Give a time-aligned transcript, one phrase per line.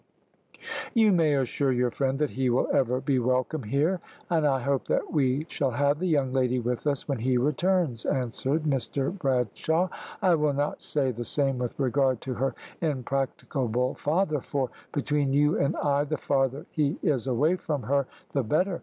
[0.95, 4.87] "You may assure your friend that he will ever be welcome here, and I hope
[4.87, 9.89] that we shall have the young lady with us when he returns," answered Mr Bradshaw.
[10.19, 15.59] "I will not say the same with regard to her impracticable father, for, between you
[15.59, 18.79] and I, the farther he is away from her the better.